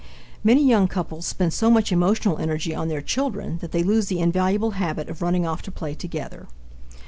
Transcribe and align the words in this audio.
Many 0.43 0.65
young 0.67 0.87
couples 0.87 1.27
spend 1.27 1.53
so 1.53 1.69
much 1.69 1.91
emotional 1.91 2.39
energy 2.39 2.73
on 2.73 2.87
their 2.87 3.03
children 3.03 3.59
that 3.59 3.71
they 3.71 3.83
lose 3.83 4.07
the 4.07 4.19
invaluable 4.19 4.71
habit 4.71 5.07
of 5.09 5.21
running 5.21 5.45
off 5.45 5.61
to 5.61 5.71
play 5.71 5.93
together. 5.93 6.47